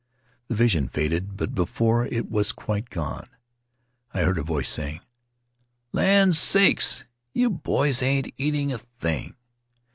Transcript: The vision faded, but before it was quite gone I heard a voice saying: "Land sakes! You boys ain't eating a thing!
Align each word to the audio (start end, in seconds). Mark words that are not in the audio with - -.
The 0.47 0.55
vision 0.55 0.87
faded, 0.87 1.37
but 1.37 1.53
before 1.53 2.07
it 2.07 2.27
was 2.27 2.53
quite 2.53 2.89
gone 2.89 3.27
I 4.15 4.21
heard 4.21 4.39
a 4.39 4.41
voice 4.41 4.69
saying: 4.71 5.01
"Land 5.91 6.35
sakes! 6.35 7.05
You 7.35 7.51
boys 7.51 8.01
ain't 8.01 8.33
eating 8.39 8.73
a 8.73 8.79
thing! 8.79 9.35